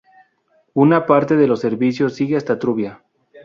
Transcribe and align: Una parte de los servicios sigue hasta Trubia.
Una 0.73 1.05
parte 1.05 1.37
de 1.37 1.45
los 1.45 1.59
servicios 1.59 2.15
sigue 2.15 2.35
hasta 2.35 2.57
Trubia. 2.57 3.03